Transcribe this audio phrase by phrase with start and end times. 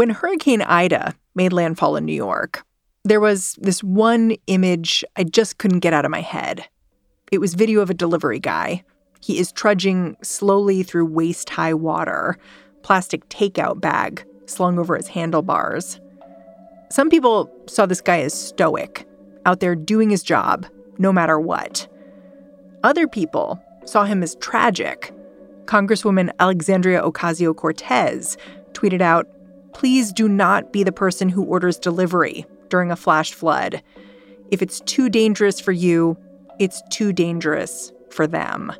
[0.00, 2.64] When Hurricane Ida made landfall in New York,
[3.04, 6.66] there was this one image I just couldn't get out of my head.
[7.30, 8.82] It was video of a delivery guy.
[9.20, 12.38] He is trudging slowly through waist high water,
[12.80, 16.00] plastic takeout bag slung over his handlebars.
[16.90, 19.06] Some people saw this guy as stoic,
[19.44, 20.64] out there doing his job,
[20.96, 21.86] no matter what.
[22.82, 25.12] Other people saw him as tragic.
[25.66, 28.38] Congresswoman Alexandria Ocasio Cortez
[28.72, 29.28] tweeted out,
[29.72, 33.82] Please do not be the person who orders delivery during a flash flood.
[34.50, 36.16] If it's too dangerous for you,
[36.58, 38.72] it's too dangerous for them.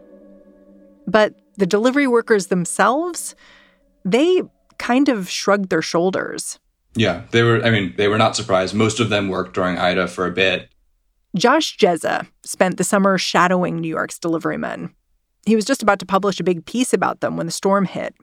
[1.06, 3.34] But the delivery workers themselves,
[4.04, 4.42] they
[4.78, 6.58] kind of shrugged their shoulders.
[6.94, 8.74] Yeah, they were, I mean, they were not surprised.
[8.74, 10.68] Most of them worked during Ida for a bit.
[11.36, 14.92] Josh Dzieza spent the summer shadowing New York's deliverymen.
[15.46, 18.14] He was just about to publish a big piece about them when the storm hit.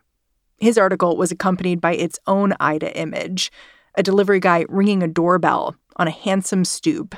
[0.60, 3.52] His article was accompanied by its own Ida image
[3.96, 7.16] a delivery guy ringing a doorbell on a handsome stoop,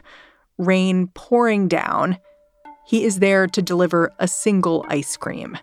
[0.57, 2.17] rain pouring down.
[2.87, 5.57] He is there to deliver a single ice cream.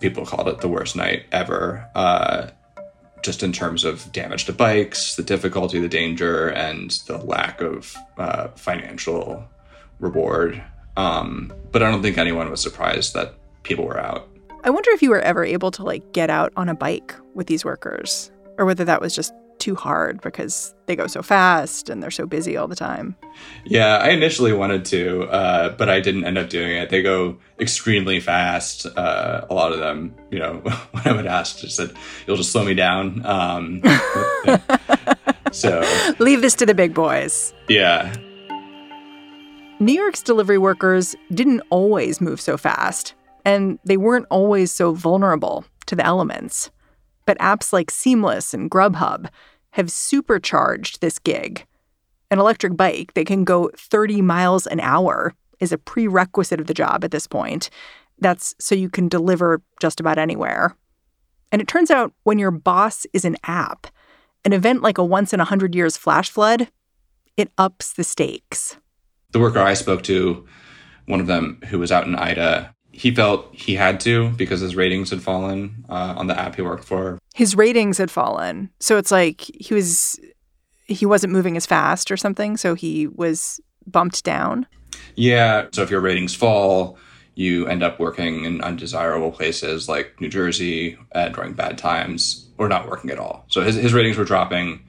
[0.00, 2.48] People called it the worst night ever, uh,
[3.22, 7.94] just in terms of damage to bikes, the difficulty, the danger, and the lack of
[8.16, 9.44] uh, financial
[9.98, 10.62] reward.
[10.96, 14.29] Um, but I don't think anyone was surprised that people were out.
[14.62, 17.46] I wonder if you were ever able to like get out on a bike with
[17.46, 22.02] these workers or whether that was just too hard because they go so fast and
[22.02, 23.14] they're so busy all the time.
[23.64, 26.90] Yeah, I initially wanted to, uh, but I didn't end up doing it.
[26.90, 28.86] They go extremely fast.
[28.86, 30.54] Uh, a lot of them, you know,
[30.92, 31.92] when I would ask, just said,
[32.26, 33.82] "You'll just slow me down." Um,
[35.52, 35.80] so
[36.18, 37.52] leave this to the big boys.
[37.68, 38.14] Yeah.
[39.78, 45.64] New York's delivery workers didn't always move so fast, and they weren't always so vulnerable
[45.86, 46.70] to the elements.
[47.26, 49.28] But apps like Seamless and Grubhub
[49.72, 51.66] have supercharged this gig.
[52.30, 56.74] An electric bike that can go 30 miles an hour is a prerequisite of the
[56.74, 57.70] job at this point.
[58.18, 60.76] That's so you can deliver just about anywhere.
[61.52, 63.86] And it turns out when your boss is an app,
[64.44, 66.68] an event like a once in a hundred years flash flood,
[67.36, 68.76] it ups the stakes.
[69.32, 70.46] The worker I spoke to,
[71.06, 74.76] one of them who was out in Ida, he felt he had to because his
[74.76, 77.18] ratings had fallen uh, on the app he worked for.
[77.34, 80.20] His ratings had fallen, so it's like he was
[80.84, 84.66] he wasn't moving as fast or something, so he was bumped down.
[85.14, 86.98] Yeah, so if your ratings fall,
[87.36, 92.68] you end up working in undesirable places like New Jersey uh, during bad times, or
[92.68, 93.46] not working at all.
[93.48, 94.84] So his his ratings were dropping.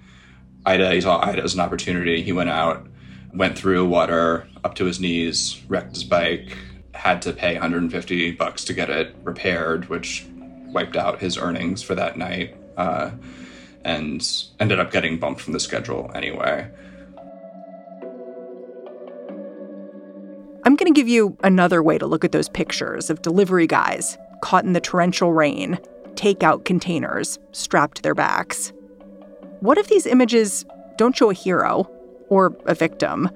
[0.66, 2.22] Ida, he saw Ida as an opportunity.
[2.22, 2.86] He went out,
[3.34, 6.58] went through water up to his knees, wrecked his bike,
[7.02, 10.24] had to pay 150 bucks to get it repaired, which
[10.68, 13.10] wiped out his earnings for that night, uh,
[13.84, 16.70] and ended up getting bumped from the schedule anyway.
[20.64, 24.16] I'm going to give you another way to look at those pictures of delivery guys
[24.44, 25.80] caught in the torrential rain,
[26.14, 28.74] takeout containers strapped to their backs.
[29.62, 30.66] What if these images
[30.98, 31.90] don't show a hero
[32.30, 33.32] or a victim,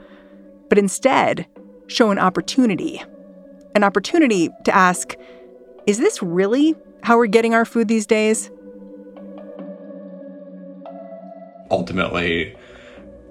[0.70, 1.47] but instead
[1.88, 3.02] show an opportunity?
[3.75, 5.18] An opportunity to ask,
[5.86, 8.50] is this really how we're getting our food these days?
[11.69, 12.56] Ultimately,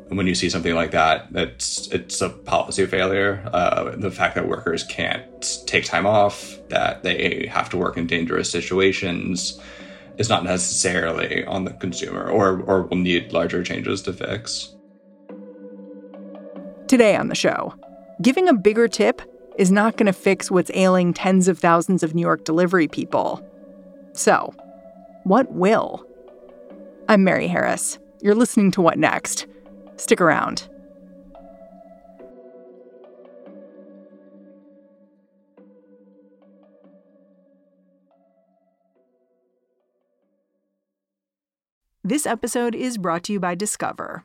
[0.08, 3.42] when you see something like that, it's it's a policy failure.
[3.54, 5.24] Uh, the fact that workers can't
[5.66, 9.58] take time off, that they have to work in dangerous situations,
[10.18, 14.74] is not necessarily on the consumer, or or will need larger changes to fix.
[16.86, 17.72] Today on the show,
[18.20, 19.22] giving a bigger tip
[19.56, 23.42] is not going to fix what's ailing tens of thousands of New York delivery people.
[24.12, 24.54] So,
[25.24, 26.06] what will?
[27.08, 27.98] I'm Mary Harris.
[28.20, 29.46] You're listening to What Next?
[29.96, 30.68] Stick around.
[42.06, 44.24] This episode is brought to you by Discover.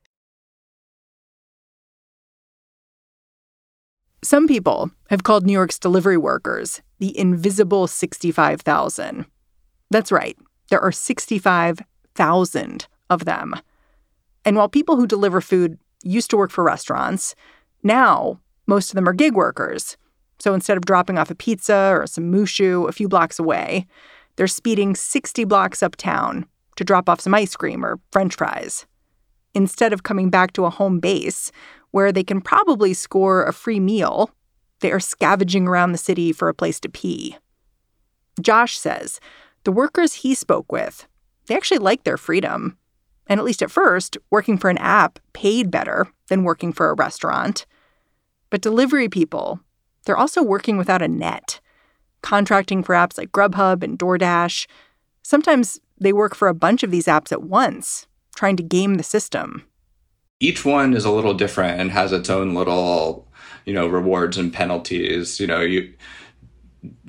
[4.23, 9.25] Some people have called New York's delivery workers the invisible 65,000.
[9.89, 10.37] That's right.
[10.69, 13.55] There are 65,000 of them.
[14.45, 17.33] And while people who deliver food used to work for restaurants,
[17.81, 19.97] now most of them are gig workers.
[20.39, 23.87] So instead of dropping off a pizza or some mushu a few blocks away,
[24.35, 26.45] they're speeding 60 blocks uptown
[26.75, 28.85] to drop off some ice cream or french fries.
[29.53, 31.51] Instead of coming back to a home base
[31.91, 34.31] where they can probably score a free meal,
[34.79, 37.37] they are scavenging around the city for a place to pee.
[38.41, 39.19] Josh says
[39.63, 41.07] the workers he spoke with,
[41.45, 42.77] they actually like their freedom.
[43.27, 46.95] And at least at first, working for an app paid better than working for a
[46.95, 47.65] restaurant.
[48.49, 49.59] But delivery people,
[50.05, 51.61] they're also working without a net,
[52.21, 54.67] contracting for apps like Grubhub and DoorDash.
[55.21, 59.03] Sometimes they work for a bunch of these apps at once, trying to game the
[59.03, 59.63] system.
[60.41, 63.27] Each one is a little different and has its own little,
[63.63, 65.39] you know, rewards and penalties.
[65.39, 65.93] You know, you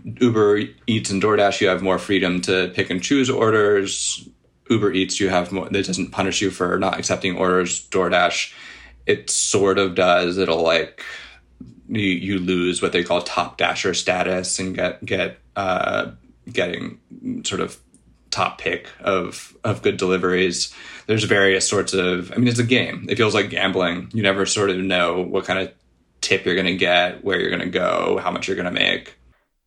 [0.05, 4.29] Uber Eats and DoorDash, you have more freedom to pick and choose orders.
[4.69, 7.89] Uber Eats, you have more, it doesn't punish you for not accepting orders.
[7.89, 8.53] DoorDash,
[9.07, 10.37] it sort of does.
[10.37, 11.03] It'll like,
[11.89, 16.11] you, you lose what they call top dasher status and get, get, uh,
[16.53, 17.01] getting
[17.45, 17.79] sort of
[18.33, 20.75] top pick of, of good deliveries.
[21.07, 23.07] There's various sorts of, I mean, it's a game.
[23.09, 24.11] It feels like gambling.
[24.13, 25.73] You never sort of know what kind of
[26.21, 28.73] tip you're going to get, where you're going to go, how much you're going to
[28.73, 29.17] make.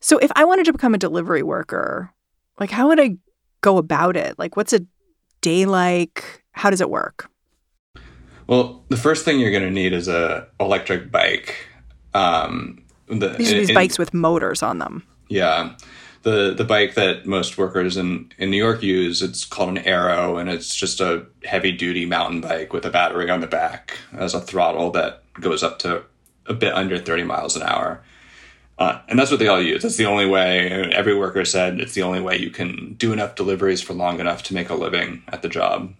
[0.00, 2.12] So if I wanted to become a delivery worker,
[2.60, 3.16] like how would I
[3.62, 4.38] go about it?
[4.38, 4.80] Like what's a
[5.40, 6.44] day like?
[6.52, 7.30] How does it work?
[8.46, 11.54] Well, the first thing you're going to need is a electric bike.
[12.14, 15.06] Um, the, these are these bikes with motors on them.
[15.28, 15.74] Yeah,
[16.26, 19.22] the the bike that most workers in in New York use.
[19.22, 23.30] It's called an Arrow, and it's just a heavy duty mountain bike with a battery
[23.30, 26.02] on the back as a throttle that goes up to
[26.46, 28.02] a bit under 30 miles an hour.
[28.76, 29.84] Uh, and that's what they all use.
[29.84, 30.68] It's the only way.
[30.92, 34.42] Every worker said it's the only way you can do enough deliveries for long enough
[34.44, 35.94] to make a living at the job.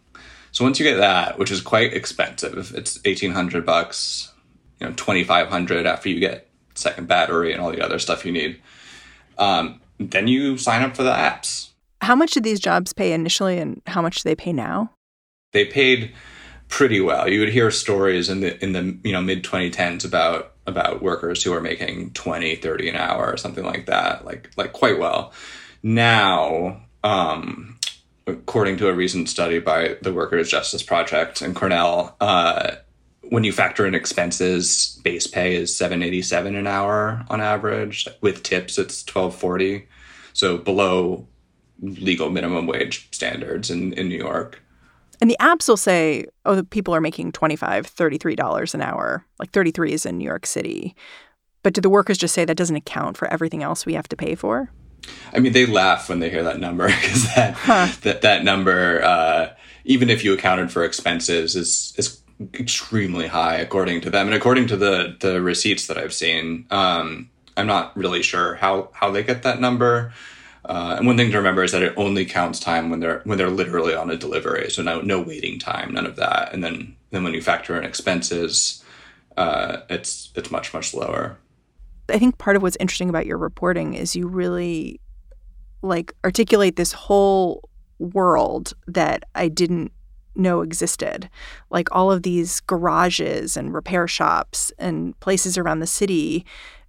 [0.51, 4.33] So once you get that, which is quite expensive, it's eighteen hundred bucks,
[4.81, 8.27] you know, twenty five hundred after you get second battery and all the other stuff
[8.27, 8.61] you need.
[9.39, 11.71] Um, then you sign up for the apps.
[12.01, 14.93] How much did these jobs pay initially, and how much do they pay now?
[15.53, 16.13] They paid
[16.69, 17.29] pretty well.
[17.29, 21.43] You would hear stories in the in the you know mid 2010s about about workers
[21.43, 25.33] who are making 20, 30 an hour or something like that, like like quite well.
[25.83, 27.79] Now, um,
[28.27, 32.77] according to a recent study by the Workers Justice Project and Cornell, uh,
[33.31, 38.07] when you factor in expenses, base pay is 787 an hour on average.
[38.21, 39.87] With tips, it's 1240.
[40.33, 41.27] So below
[41.81, 44.63] legal minimum wage standards in, in New York.
[45.21, 49.51] And the apps will say, oh, the people are making $25, $33 an hour, like
[49.51, 50.95] 33 is in New York City.
[51.63, 54.17] But do the workers just say that doesn't account for everything else we have to
[54.17, 54.71] pay for?
[55.33, 57.89] I mean, they laugh when they hear that number because that, huh.
[58.03, 62.23] that that number, uh, even if you accounted for expenses, is is
[62.55, 66.67] extremely high according to them and according to the the receipts that I've seen.
[66.71, 70.13] Um, I'm not really sure how how they get that number.
[70.65, 73.39] Uh, and one thing to remember is that it only counts time when they're when
[73.39, 76.53] they're literally on a delivery, so no no waiting time, none of that.
[76.53, 78.85] And then then when you factor in expenses,
[79.37, 81.39] uh, it's it's much much lower.
[82.09, 85.01] I think part of what's interesting about your reporting is you really
[85.83, 89.93] like articulate this whole world that I didn't
[90.37, 91.29] know existed.
[91.71, 96.45] Like all of these garages and repair shops and places around the city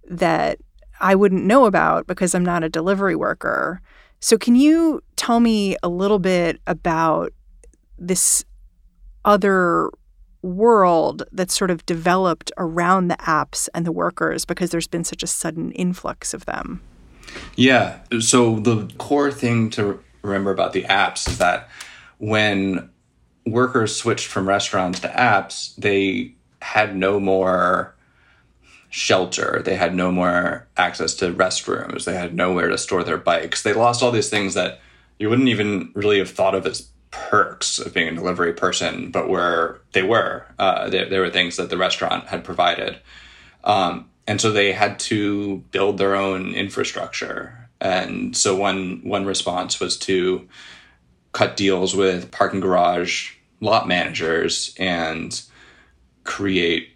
[0.08, 0.58] that
[1.00, 3.80] I wouldn't know about because I'm not a delivery worker.
[4.20, 7.32] So, can you tell me a little bit about
[7.98, 8.44] this
[9.24, 9.90] other
[10.42, 15.22] world that's sort of developed around the apps and the workers because there's been such
[15.22, 16.80] a sudden influx of them?
[17.56, 18.00] Yeah.
[18.20, 21.68] So, the core thing to remember about the apps is that
[22.18, 22.90] when
[23.50, 27.94] workers switched from restaurants to apps, they had no more
[28.90, 29.62] shelter.
[29.64, 32.04] They had no more access to restrooms.
[32.04, 33.62] They had nowhere to store their bikes.
[33.62, 34.80] They lost all these things that
[35.18, 39.28] you wouldn't even really have thought of as perks of being a delivery person, but
[39.28, 40.46] were they were.
[40.58, 42.98] Uh, they, they, were things that the restaurant had provided.
[43.64, 47.68] Um, and so they had to build their own infrastructure.
[47.80, 50.48] And so one one response was to
[51.32, 55.42] cut deals with parking garage lot managers and
[56.24, 56.90] create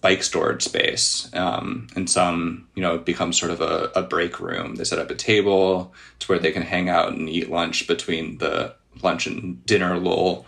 [0.00, 1.30] bike storage space.
[1.34, 4.76] Um, and some, you know, it becomes sort of a, a break room.
[4.76, 8.38] They set up a table to where they can hang out and eat lunch between
[8.38, 10.46] the lunch and dinner lull.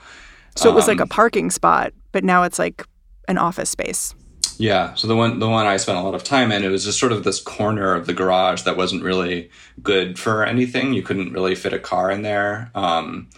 [0.56, 2.84] So it was like a um, parking spot, but now it's like
[3.28, 4.14] an office space.
[4.58, 6.84] Yeah, so the one the one I spent a lot of time in, it was
[6.84, 9.50] just sort of this corner of the garage that wasn't really
[9.82, 10.92] good for anything.
[10.92, 13.28] You couldn't really fit a car in there, um,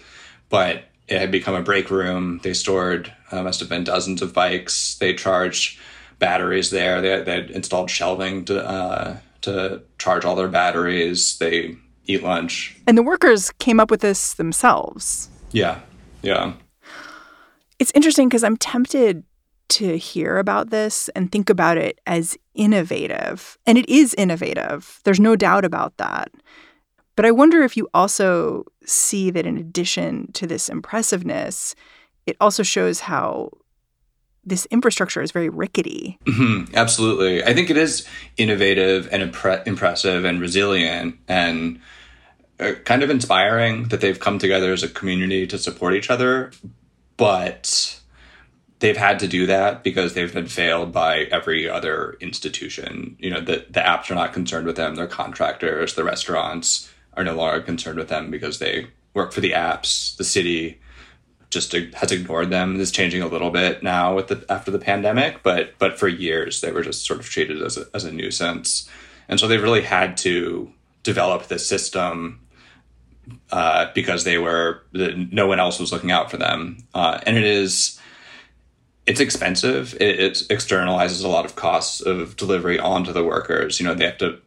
[0.48, 2.40] but it had become a break room.
[2.42, 4.94] They stored uh, must have been dozens of bikes.
[4.96, 5.78] They charged
[6.18, 7.00] batteries there.
[7.00, 11.36] They, they had installed shelving to uh, to charge all their batteries.
[11.38, 11.76] They
[12.06, 15.28] eat lunch, And the workers came up with this themselves.
[15.52, 15.80] yeah,
[16.22, 16.54] yeah.
[17.78, 19.22] It's interesting because I'm tempted
[19.70, 23.56] to hear about this and think about it as innovative.
[23.66, 25.00] And it is innovative.
[25.04, 26.30] There's no doubt about that.
[27.16, 31.74] But I wonder if you also see that in addition to this impressiveness,
[32.26, 33.50] it also shows how
[34.44, 36.18] this infrastructure is very rickety.
[36.24, 37.44] Mhm, absolutely.
[37.44, 41.80] I think it is innovative and impre- impressive and resilient and
[42.58, 46.52] uh, kind of inspiring that they've come together as a community to support each other.
[47.16, 48.00] But
[48.78, 53.16] they've had to do that because they've been failed by every other institution.
[53.18, 56.90] You know, the, the apps are not concerned with them, their contractors, the restaurants
[57.20, 60.16] are no longer concerned with them because they work for the apps.
[60.16, 60.80] The city
[61.50, 62.80] just has ignored them.
[62.80, 66.60] It's changing a little bit now with the after the pandemic, but but for years
[66.60, 68.88] they were just sort of treated as a, as a nuisance,
[69.28, 70.72] and so they really had to
[71.02, 72.40] develop this system
[73.50, 77.44] uh, because they were no one else was looking out for them, uh, and it
[77.44, 78.00] is
[79.06, 79.94] it's expensive.
[79.94, 83.80] It, it externalizes a lot of costs of delivery onto the workers.
[83.80, 84.40] You know, they have to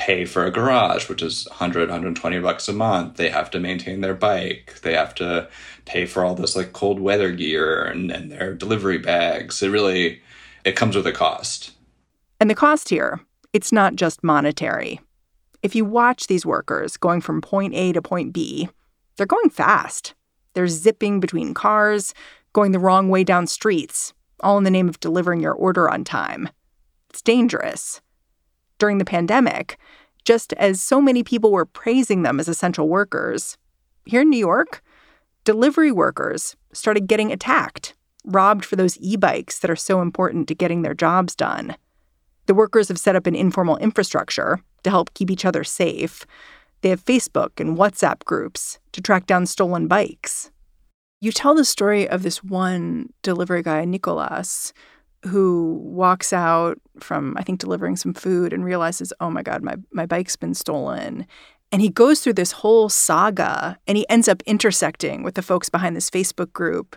[0.00, 3.16] pay for a garage, which is 100, 120 bucks a month.
[3.16, 4.80] They have to maintain their bike.
[4.82, 5.46] They have to
[5.84, 9.62] pay for all this like cold weather gear and, and their delivery bags.
[9.62, 10.22] It really,
[10.64, 11.72] it comes with a cost.
[12.40, 13.20] And the cost here,
[13.52, 15.00] it's not just monetary.
[15.62, 18.70] If you watch these workers going from point A to point B,
[19.16, 20.14] they're going fast.
[20.54, 22.14] They're zipping between cars,
[22.54, 26.04] going the wrong way down streets, all in the name of delivering your order on
[26.04, 26.48] time.
[27.10, 28.00] It's dangerous.
[28.80, 29.78] During the pandemic,
[30.24, 33.58] just as so many people were praising them as essential workers,
[34.06, 34.82] here in New York,
[35.44, 37.94] delivery workers started getting attacked,
[38.24, 41.76] robbed for those e bikes that are so important to getting their jobs done.
[42.46, 46.24] The workers have set up an informal infrastructure to help keep each other safe.
[46.80, 50.50] They have Facebook and WhatsApp groups to track down stolen bikes.
[51.20, 54.72] You tell the story of this one delivery guy, Nicolas,
[55.26, 59.76] who walks out from, I think, delivering some food and realizes, oh my God, my,
[59.92, 61.26] my bike's been stolen.
[61.72, 65.68] And he goes through this whole saga and he ends up intersecting with the folks
[65.68, 66.96] behind this Facebook group.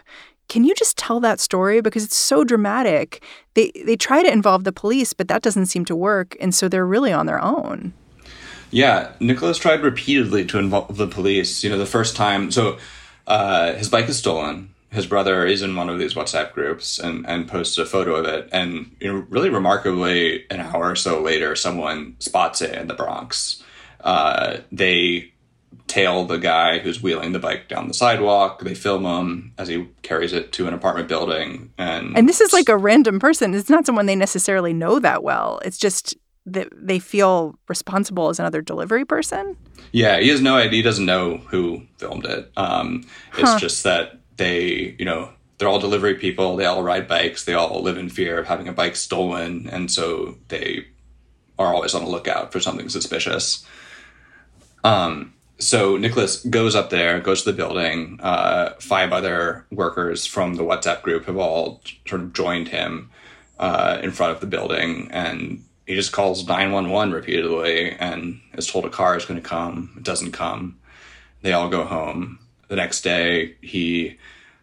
[0.49, 3.23] Can you just tell that story because it's so dramatic?
[3.53, 6.67] They they try to involve the police, but that doesn't seem to work, and so
[6.67, 7.93] they're really on their own.
[8.69, 11.63] Yeah, Nicholas tried repeatedly to involve the police.
[11.63, 12.77] You know, the first time, so
[13.25, 14.72] uh, his bike is stolen.
[14.93, 18.25] His brother is in one of these WhatsApp groups and, and posts a photo of
[18.25, 18.47] it.
[18.51, 22.93] And you know, really remarkably, an hour or so later, someone spots it in the
[22.93, 23.63] Bronx.
[24.01, 25.31] Uh, they
[25.87, 28.61] tail the guy who's wheeling the bike down the sidewalk.
[28.61, 31.71] They film him as he carries it to an apartment building.
[31.77, 33.53] And And this is like a random person.
[33.53, 35.59] It's not someone they necessarily know that well.
[35.65, 39.55] It's just that they feel responsible as another delivery person.
[39.91, 40.71] Yeah, he has no idea.
[40.77, 42.51] He doesn't know who filmed it.
[42.57, 43.05] Um,
[43.37, 43.59] it's Huh.
[43.59, 46.55] just that they, you know, they're all delivery people.
[46.55, 47.45] They all ride bikes.
[47.45, 50.87] They all live in fear of having a bike stolen, and so they
[51.57, 53.65] are always on the lookout for something suspicious.
[54.83, 58.19] Um, so Nicholas goes up there, goes to the building.
[58.21, 63.11] Uh, five other workers from the WhatsApp group have all sort of joined him
[63.59, 68.41] uh, in front of the building, and he just calls nine one one repeatedly, and
[68.53, 69.93] is told a car is going to come.
[69.97, 70.79] It doesn't come.
[71.41, 72.39] They all go home.
[72.67, 74.17] The next day, he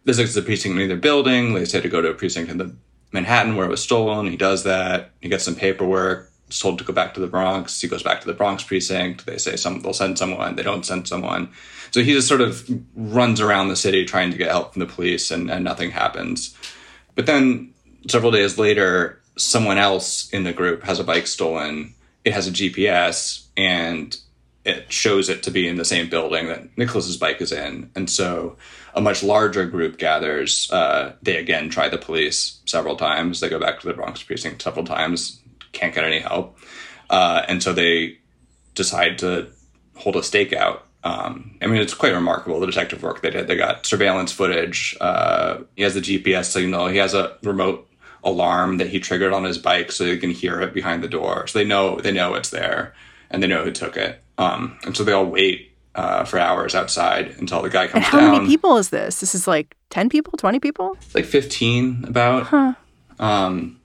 [0.04, 1.54] visits the precinct in their building.
[1.54, 2.74] They say to go to a precinct in the
[3.12, 4.26] Manhattan where it was stolen.
[4.26, 5.10] He does that.
[5.20, 6.30] He gets some paperwork.
[6.48, 7.80] Is told to go back to the Bronx.
[7.80, 9.24] He goes back to the Bronx precinct.
[9.24, 10.56] They say some they'll send someone.
[10.56, 11.50] They don't send someone.
[11.92, 14.86] So he just sort of runs around the city trying to get help from the
[14.86, 16.56] police, and, and nothing happens.
[17.14, 17.72] But then
[18.08, 21.94] several days later, someone else in the group has a bike stolen.
[22.24, 24.16] It has a GPS and
[24.64, 27.90] it shows it to be in the same building that Nicholas's bike is in.
[27.94, 28.56] And so
[28.94, 30.70] a much larger group gathers.
[30.70, 33.40] Uh, they again try the police several times.
[33.40, 35.40] They go back to the Bronx precinct several times,
[35.72, 36.58] can't get any help.
[37.08, 38.18] Uh, and so they
[38.74, 39.48] decide to
[39.96, 40.80] hold a stakeout.
[41.02, 43.46] Um, I mean, it's quite remarkable the detective work they did.
[43.46, 44.96] They got surveillance footage.
[45.00, 46.88] Uh, he has the GPS signal.
[46.88, 47.88] He has a remote
[48.22, 51.46] alarm that he triggered on his bike, so they can hear it behind the door.
[51.46, 52.94] So they know they know it's there,
[53.30, 54.22] and they know who took it.
[54.38, 58.06] Um, and so they all wait uh, for hours outside until the guy And comes
[58.06, 58.28] how down.
[58.28, 59.20] How many people is this?
[59.20, 60.96] This is like 10 people, 20 people?
[61.14, 62.44] Like fifteen, about.
[62.44, 62.74] Huh.
[63.18, 63.80] Um,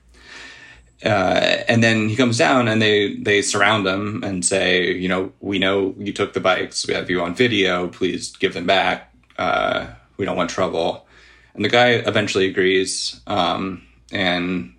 [1.04, 5.32] uh, and then he comes down and they they surround him and say, you know,
[5.40, 6.86] we know you took the bikes.
[6.86, 7.88] We have you on video.
[7.88, 9.12] Please give them back.
[9.36, 11.06] Uh, we don't want trouble.
[11.54, 14.74] And the guy eventually agrees, um, and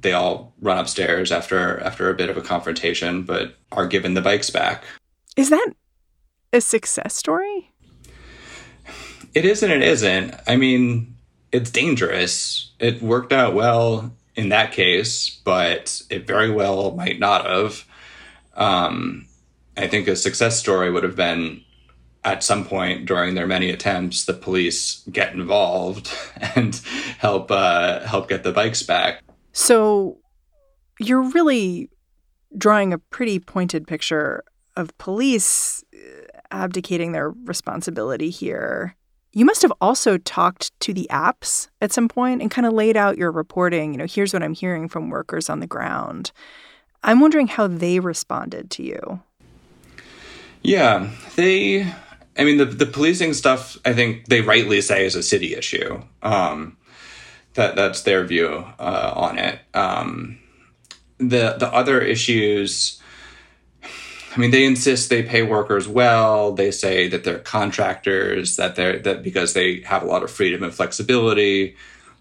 [0.00, 4.22] they all run upstairs after after a bit of a confrontation, but are given the
[4.22, 4.84] bikes back.
[5.36, 5.72] Is that
[6.52, 7.72] a success story?
[9.34, 10.34] It is and it isn't.
[10.46, 11.16] I mean,
[11.52, 12.72] it's dangerous.
[12.78, 17.84] It worked out well in that case, but it very well might not have.
[18.54, 19.26] Um,
[19.76, 21.62] I think a success story would have been
[22.26, 26.10] at some point during their many attempts, the police get involved
[26.56, 26.74] and
[27.18, 29.22] help uh, help get the bikes back.
[29.56, 30.18] So
[31.00, 31.88] you're really
[32.58, 34.44] drawing a pretty pointed picture
[34.76, 38.94] of police uh, abdicating their responsibility here.
[39.32, 42.98] You must have also talked to the apps at some point and kind of laid
[42.98, 43.94] out your reporting.
[43.94, 46.32] You know, here's what I'm hearing from workers on the ground.
[47.02, 49.22] I'm wondering how they responded to you.
[50.62, 51.90] Yeah, they
[52.36, 56.02] I mean, the the policing stuff, I think they rightly say is a city issue.
[56.22, 56.76] Um,
[57.56, 59.58] that that's their view uh, on it.
[59.74, 60.38] Um,
[61.18, 63.00] the the other issues,
[63.82, 66.52] I mean, they insist they pay workers well.
[66.52, 70.62] They say that they're contractors, that they're that because they have a lot of freedom
[70.62, 71.76] and flexibility.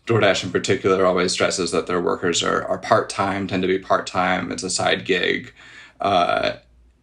[0.07, 3.79] DoorDash in particular always stresses that their workers are, are part time, tend to be
[3.79, 4.51] part time.
[4.51, 5.51] It's a side gig,
[5.99, 6.57] uh,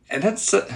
[0.09, 0.73] and that's uh,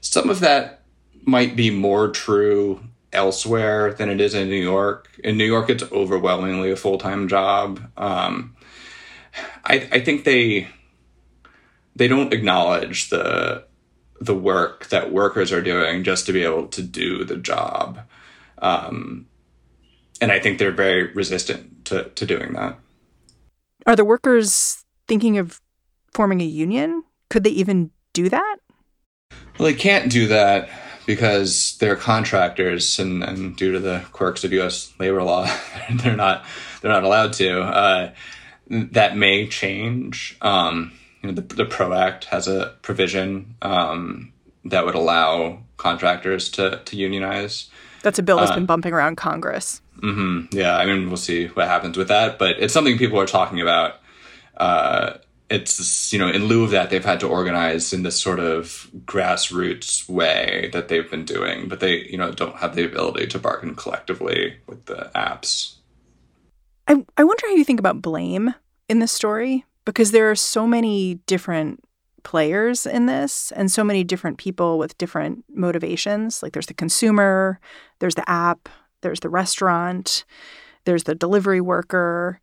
[0.00, 0.82] some of that
[1.24, 2.80] might be more true
[3.14, 5.08] elsewhere than it is in New York.
[5.22, 7.80] In New York, it's overwhelmingly a full time job.
[7.96, 8.56] Um,
[9.64, 10.68] I, I think they
[11.96, 13.64] they don't acknowledge the
[14.20, 18.00] the work that workers are doing just to be able to do the job.
[18.58, 19.26] Um,
[20.20, 22.78] and I think they're very resistant to, to doing that.
[23.86, 25.60] Are the workers thinking of
[26.14, 27.02] forming a union?
[27.28, 28.56] Could they even do that?
[29.58, 30.70] Well, they can't do that
[31.06, 34.92] because they're contractors and, and due to the quirks of U.S.
[34.98, 35.46] labor law,
[35.90, 36.44] they're not
[36.80, 37.60] they're not allowed to.
[37.62, 38.12] Uh,
[38.68, 40.36] that may change.
[40.40, 44.32] Um, you know, the, the PRO Act has a provision um,
[44.64, 47.68] that would allow contractors to to unionize.
[48.02, 49.80] That's a bill that's uh, been bumping around Congress.
[50.02, 53.26] Mm-hmm, yeah, I mean, we'll see what happens with that, but it's something people are
[53.26, 54.00] talking about.
[54.56, 55.14] Uh,
[55.54, 58.90] it's you know in lieu of that they've had to organize in this sort of
[59.04, 63.38] grassroots way that they've been doing but they you know don't have the ability to
[63.38, 65.76] bargain collectively with the apps.
[66.86, 68.54] I, I wonder how you think about blame
[68.88, 71.82] in this story because there are so many different
[72.24, 76.42] players in this and so many different people with different motivations.
[76.42, 77.60] Like there's the consumer
[78.00, 78.68] there's the app
[79.02, 80.24] there's the restaurant
[80.84, 82.40] there's the delivery worker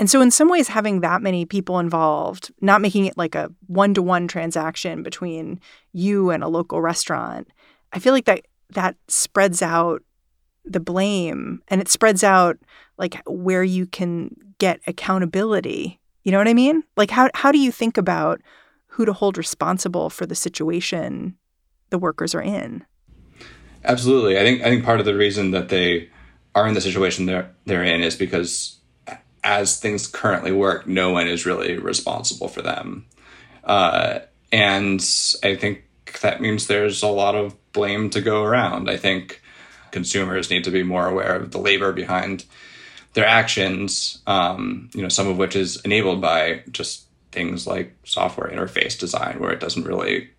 [0.00, 3.52] and so, in some ways, having that many people involved, not making it like a
[3.66, 5.60] one to one transaction between
[5.92, 7.48] you and a local restaurant,
[7.92, 10.02] I feel like that that spreads out
[10.64, 12.56] the blame and it spreads out
[12.96, 16.00] like where you can get accountability.
[16.24, 16.82] You know what I mean?
[16.96, 18.40] Like, how, how do you think about
[18.86, 21.36] who to hold responsible for the situation
[21.90, 22.86] the workers are in?
[23.84, 24.38] Absolutely.
[24.38, 26.08] I think I think part of the reason that they
[26.54, 28.79] are in the situation they're they're in is because
[29.42, 33.06] as things currently work, no one is really responsible for them.
[33.64, 34.20] Uh,
[34.52, 35.00] and
[35.42, 35.84] I think
[36.22, 38.90] that means there's a lot of blame to go around.
[38.90, 39.40] I think
[39.90, 42.44] consumers need to be more aware of the labor behind
[43.14, 48.50] their actions, um, you know, some of which is enabled by just things like software
[48.50, 50.30] interface design, where it doesn't really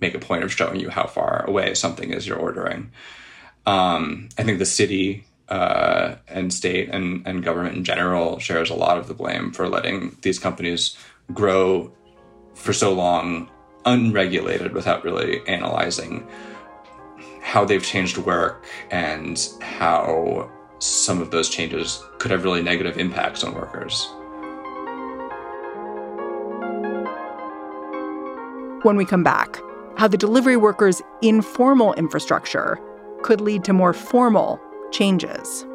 [0.00, 2.90] make a point of showing you how far away something is you're ordering.
[3.66, 8.74] Um, I think the city uh, and state and, and government in general shares a
[8.74, 10.96] lot of the blame for letting these companies
[11.34, 11.92] grow
[12.54, 13.50] for so long
[13.84, 16.26] unregulated without really analyzing
[17.42, 23.44] how they've changed work and how some of those changes could have really negative impacts
[23.44, 24.08] on workers.
[28.86, 29.60] When we come back,
[29.98, 32.80] how the delivery workers' informal infrastructure
[33.22, 34.58] could lead to more formal
[34.92, 35.66] changes.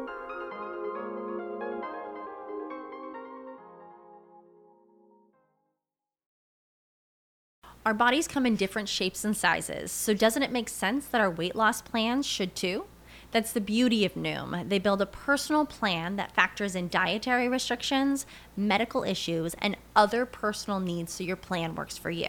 [7.84, 11.30] Our bodies come in different shapes and sizes, so doesn't it make sense that our
[11.30, 12.84] weight loss plans should too?
[13.30, 14.68] That's the beauty of Noom.
[14.68, 18.26] They build a personal plan that factors in dietary restrictions,
[18.56, 22.28] medical issues, and other personal needs so your plan works for you.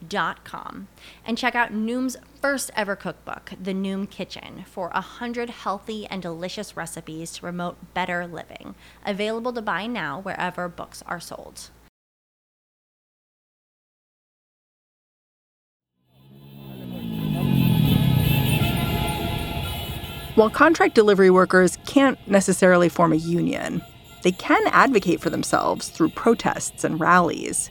[0.00, 0.88] noom.com
[1.24, 6.76] and check out Noom's first ever cookbook, The Noom Kitchen, for 100 healthy and delicious
[6.76, 8.74] recipes to promote better living.
[9.04, 11.70] Available to buy now wherever books are sold.
[20.36, 23.82] While contract delivery workers can't necessarily form a union,
[24.22, 27.68] they can advocate for themselves through protests and rallies.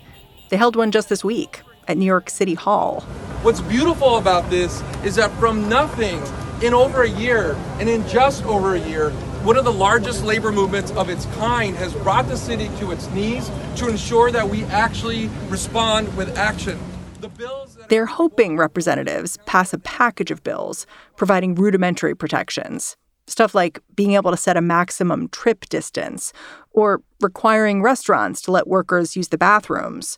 [0.49, 3.02] They held one just this week at New York City Hall.
[3.41, 6.21] What's beautiful about this is that from nothing,
[6.62, 9.10] in over a year, and in just over a year,
[9.43, 13.10] one of the largest labor movements of its kind has brought the city to its
[13.12, 16.78] knees to ensure that we actually respond with action.
[17.21, 22.97] The bills They're hoping representatives pass a package of bills providing rudimentary protections.
[23.28, 26.34] Stuff like being able to set a maximum trip distance,
[26.71, 30.17] or requiring restaurants to let workers use the bathrooms,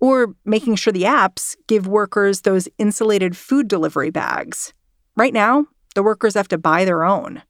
[0.00, 4.72] or making sure the apps give workers those insulated food delivery bags.
[5.16, 7.42] Right now, the workers have to buy their own.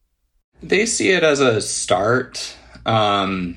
[0.63, 2.57] They see it as a start.
[2.85, 3.57] Um,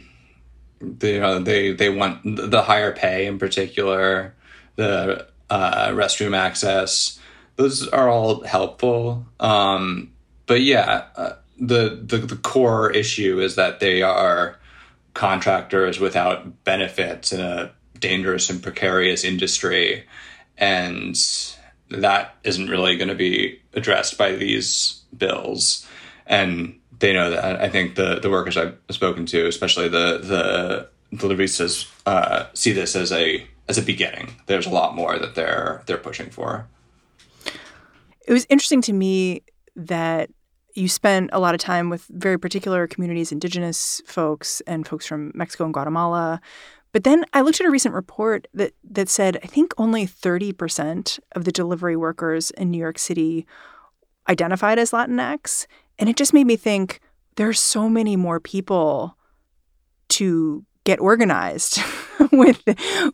[0.79, 4.36] they, you know, they they want the higher pay in particular,
[4.75, 7.19] the uh, restroom access.
[7.56, 9.25] Those are all helpful.
[9.39, 10.12] Um,
[10.45, 14.60] but yeah, uh, the, the the core issue is that they are
[15.13, 17.71] contractors without benefits in a
[18.03, 20.05] dangerous and precarious industry.
[20.57, 21.15] And
[21.89, 25.87] that isn't really going to be addressed by these bills.
[26.27, 27.61] And they know that.
[27.61, 32.95] I think the, the workers I've spoken to, especially the, the deliveries, uh, see this
[32.95, 34.35] as a as a beginning.
[34.47, 36.67] There's a lot more that they're they're pushing for.
[38.27, 39.43] It was interesting to me
[39.75, 40.29] that
[40.75, 45.31] you spent a lot of time with very particular communities, indigenous folks and folks from
[45.35, 46.41] Mexico and Guatemala,
[46.93, 51.19] but then I looked at a recent report that that said I think only 30%
[51.36, 53.45] of the delivery workers in New York City
[54.29, 55.65] identified as Latinx,
[55.99, 57.01] and it just made me think
[57.36, 59.17] there are so many more people
[60.10, 61.79] to get organized
[62.32, 62.62] with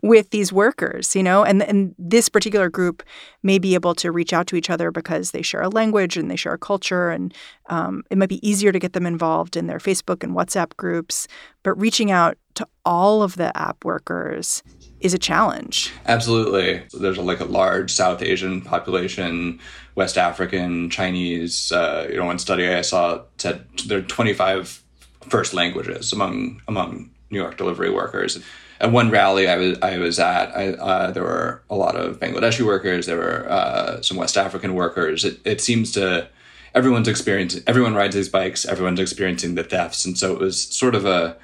[0.01, 3.03] with these workers, you know, and and this particular group
[3.43, 6.29] may be able to reach out to each other because they share a language and
[6.29, 7.33] they share a culture, and
[7.69, 11.27] um, it might be easier to get them involved in their Facebook and WhatsApp groups.
[11.63, 14.63] But reaching out to all of the app workers
[14.99, 15.93] is a challenge.
[16.07, 19.61] Absolutely, there's a, like a large South Asian population,
[19.95, 21.71] West African, Chinese.
[21.71, 24.83] Uh, you know, one study I saw said there are 25
[25.29, 28.43] first languages among among New York delivery workers.
[28.81, 32.19] At one rally I was I was at, I, uh, there were a lot of
[32.19, 33.05] Bangladeshi workers.
[33.05, 35.23] There were uh, some West African workers.
[35.23, 36.27] It, it seems to
[36.75, 37.63] everyone's experiencing.
[37.67, 38.65] Everyone rides these bikes.
[38.65, 41.37] Everyone's experiencing the thefts, and so it was sort of a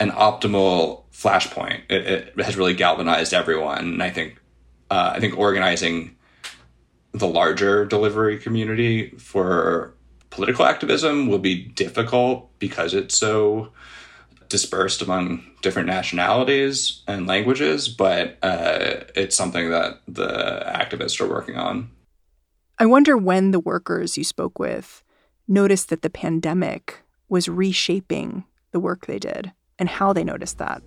[0.00, 1.82] an optimal flashpoint.
[1.88, 4.40] It, it has really galvanized everyone, and I think
[4.90, 6.16] uh, I think organizing
[7.12, 9.94] the larger delivery community for
[10.30, 13.72] political activism will be difficult because it's so
[14.48, 21.56] dispersed among different nationalities and languages, but uh, it's something that the activists are working
[21.56, 21.90] on.
[22.78, 25.04] I wonder when the workers you spoke with
[25.46, 30.82] noticed that the pandemic was reshaping the work they did and how they noticed that?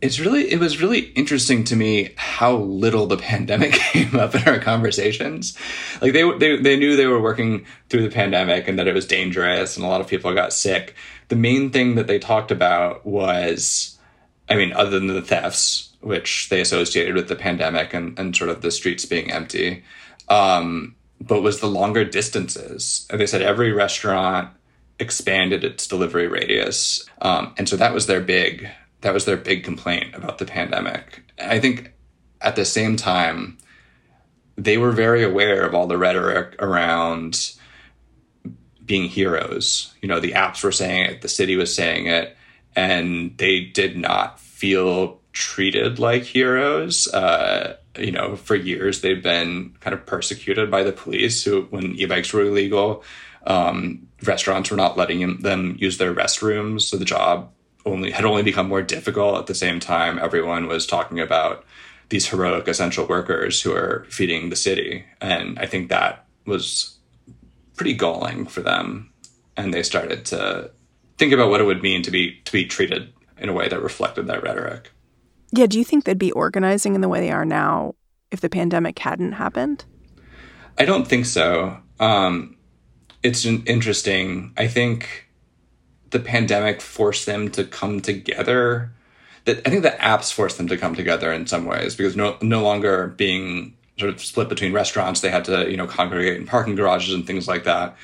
[0.00, 4.42] It's really it was really interesting to me how little the pandemic came up in
[4.48, 5.56] our conversations.
[6.00, 9.06] Like they they they knew they were working through the pandemic and that it was
[9.06, 10.96] dangerous and a lot of people got sick.
[11.28, 13.98] The main thing that they talked about was
[14.48, 18.50] i mean other than the thefts which they associated with the pandemic and, and sort
[18.50, 19.84] of the streets being empty
[20.28, 23.06] um, but was the longer distances.
[23.10, 24.50] And they said every restaurant
[25.02, 28.68] expanded its delivery radius um, and so that was their big
[29.02, 31.22] that was their big complaint about the pandemic.
[31.38, 31.92] I think
[32.40, 33.58] at the same time,
[34.56, 37.52] they were very aware of all the rhetoric around
[38.84, 39.92] being heroes.
[40.00, 42.36] You know, the apps were saying it, the city was saying it,
[42.74, 47.08] and they did not feel treated like heroes.
[47.08, 51.94] Uh, you know, for years they've been kind of persecuted by the police who, when
[51.96, 53.02] e-bikes were illegal,
[53.46, 56.82] um, restaurants were not letting them use their restrooms.
[56.82, 57.50] So the job
[57.84, 61.64] only had only become more difficult at the same time everyone was talking about
[62.10, 66.96] these heroic essential workers who are feeding the city and i think that was
[67.74, 69.12] pretty galling for them
[69.56, 70.70] and they started to
[71.18, 73.82] think about what it would mean to be to be treated in a way that
[73.82, 74.90] reflected that rhetoric.
[75.52, 77.94] Yeah, do you think they'd be organizing in the way they are now
[78.30, 79.84] if the pandemic hadn't happened?
[80.78, 81.76] I don't think so.
[82.00, 82.56] Um,
[83.22, 84.52] it's interesting.
[84.56, 85.28] I think
[86.10, 88.92] the pandemic forced them to come together.
[89.44, 92.36] That I think the apps forced them to come together in some ways because no
[92.40, 96.46] no longer being sort of split between restaurants, they had to you know congregate in
[96.46, 97.96] parking garages and things like that.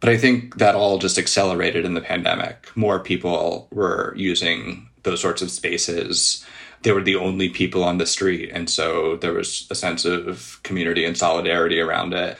[0.00, 2.70] But I think that all just accelerated in the pandemic.
[2.76, 6.44] More people were using those sorts of spaces.
[6.82, 8.50] They were the only people on the street.
[8.52, 12.36] And so there was a sense of community and solidarity around it.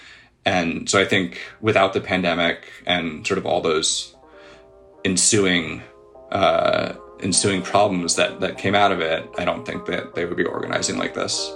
[0.47, 4.15] And so I think without the pandemic and sort of all those
[5.05, 5.83] ensuing
[6.31, 10.37] uh, ensuing problems that that came out of it, I don't think that they would
[10.37, 11.53] be organizing like this.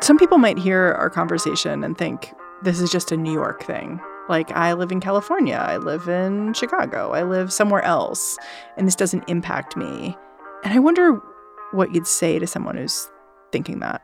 [0.00, 2.32] Some people might hear our conversation and think
[2.62, 4.00] this is just a New York thing.
[4.28, 8.38] Like, I live in California, I live in Chicago, I live somewhere else,
[8.76, 10.16] and this doesn't impact me.
[10.64, 11.20] And I wonder
[11.72, 13.10] what you'd say to someone who's
[13.52, 14.02] thinking that.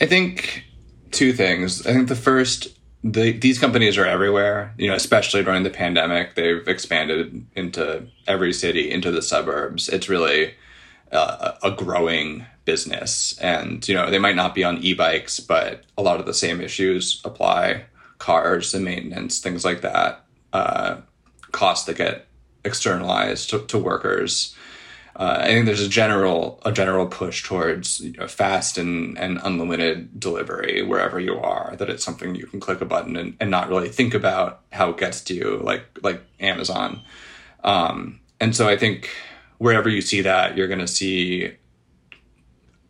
[0.00, 0.64] I think
[1.10, 1.86] two things.
[1.86, 2.68] I think the first,
[3.04, 6.34] the, these companies are everywhere, you know, especially during the pandemic.
[6.34, 9.88] They've expanded into every city, into the suburbs.
[9.88, 10.54] It's really
[11.12, 13.38] uh, a growing business.
[13.38, 16.34] And, you know, they might not be on e bikes, but a lot of the
[16.34, 17.84] same issues apply
[18.18, 20.96] cars and maintenance, things like that, uh,
[21.52, 22.26] costs that get
[22.64, 24.54] externalized to, to workers.
[25.18, 29.40] Uh, I think there's a general a general push towards you know, fast and, and
[29.42, 31.74] unlimited delivery wherever you are.
[31.76, 34.90] That it's something you can click a button and, and not really think about how
[34.90, 37.00] it gets to you, like like Amazon.
[37.64, 39.08] Um, and so I think
[39.56, 41.52] wherever you see that, you're going to see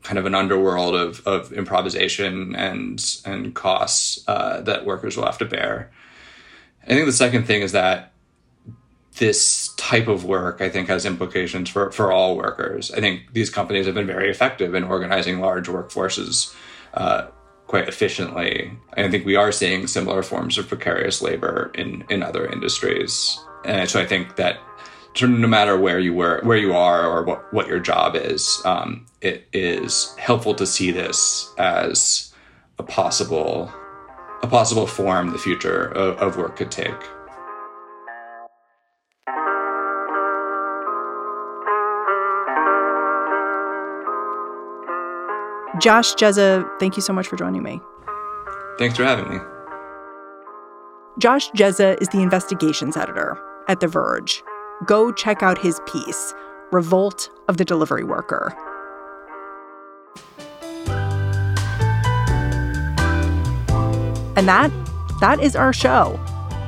[0.02, 5.38] kind of an underworld of, of improvisation and and costs uh, that workers will have
[5.38, 5.92] to bear.
[6.82, 8.12] I think the second thing is that
[9.16, 12.90] this type of work, I think, has implications for, for all workers.
[12.90, 16.54] I think these companies have been very effective in organizing large workforces
[16.94, 17.26] uh,
[17.66, 18.72] quite efficiently.
[18.96, 23.38] I think we are seeing similar forms of precarious labor in, in other industries.
[23.64, 24.58] And so I think that
[25.22, 29.06] no matter where you were, where you are, or what, what your job is, um,
[29.22, 32.32] it is helpful to see this as
[32.78, 33.72] a possible
[34.42, 36.94] a possible form the future of, of work could take.
[45.80, 47.80] Josh Dzieza, thank you so much for joining me.
[48.78, 49.38] Thanks for having me.
[51.18, 54.42] Josh Dzieza is the investigations editor at The Verge
[54.84, 56.34] go check out his piece,
[56.70, 58.54] Revolt of the Delivery Worker.
[64.36, 64.70] And that,
[65.20, 66.20] that is our show.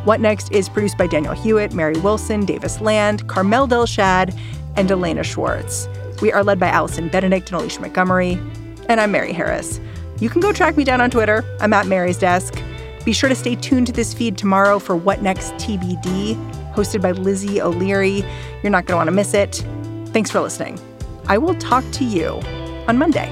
[0.04, 4.38] What Next is produced by Daniel Hewitt, Mary Wilson, Davis Land, Carmel Delshad,
[4.76, 5.86] and Elena Schwartz.
[6.22, 8.40] We are led by Allison Benedikt and Alicia Montgomery.
[8.88, 9.80] And I'm Mary Harris.
[10.18, 11.44] You can go track me down on Twitter.
[11.60, 12.54] I'm at Mary's Desk.
[13.04, 16.34] Be sure to stay tuned to this feed tomorrow for What Next TBD,
[16.72, 18.24] hosted by Lizzie O'Leary.
[18.62, 19.64] You're not going to want to miss it.
[20.06, 20.80] Thanks for listening.
[21.26, 22.40] I will talk to you
[22.88, 23.30] on Monday.